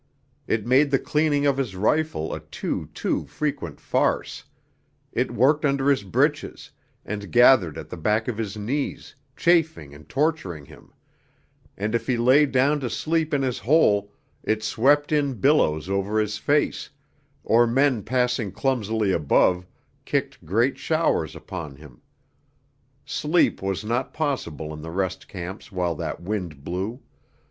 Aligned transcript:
It 0.47 0.65
made 0.65 0.89
the 0.89 0.97
cleaning 0.97 1.45
of 1.45 1.57
his 1.57 1.75
rifle 1.75 2.33
a 2.33 2.39
too, 2.39 2.87
too 2.91 3.27
frequent 3.27 3.79
farce; 3.79 4.45
it 5.11 5.29
worked 5.29 5.63
under 5.63 5.91
his 5.91 6.01
breeches, 6.01 6.71
and 7.05 7.31
gathered 7.31 7.77
at 7.77 7.87
the 7.89 7.97
back 7.97 8.27
of 8.27 8.39
his 8.39 8.57
knees, 8.57 9.13
chafing 9.37 9.93
and 9.93 10.09
torturing 10.09 10.65
him; 10.65 10.91
and 11.77 11.93
if 11.93 12.07
he 12.07 12.17
lay 12.17 12.47
down 12.47 12.79
to 12.79 12.89
sleep 12.89 13.31
in 13.31 13.43
his 13.43 13.59
hole 13.59 14.11
it 14.41 14.63
swept 14.63 15.11
in 15.11 15.35
billows 15.35 15.87
over 15.87 16.19
his 16.19 16.39
face, 16.39 16.89
or 17.43 17.67
men 17.67 18.01
passing 18.01 18.51
clumsily 18.51 19.11
above 19.11 19.67
kicked 20.03 20.43
great 20.43 20.79
showers 20.79 21.35
upon 21.35 21.75
him. 21.75 22.01
Sleep 23.05 23.61
was 23.61 23.85
not 23.85 24.15
possible 24.15 24.73
in 24.73 24.81
the 24.81 24.89
rest 24.89 25.27
camps 25.27 25.71
while 25.71 25.93
that 25.93 26.19
wind 26.19 26.63
blew. 26.63 27.03